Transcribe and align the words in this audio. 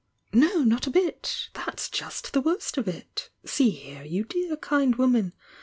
"No, 0.33 0.63
not 0.63 0.87
a 0.87 0.89
bit! 0.89 1.49
That's 1.53 1.87
just 1.87 2.33
the 2.33 2.41
worst 2.41 2.75
of 2.79 2.87
it! 2.87 3.29
See 3.45 3.69
here, 3.69 4.03
you 4.03 4.23
dear, 4.23 4.57
kind 4.57 4.95
woman! 4.95 5.33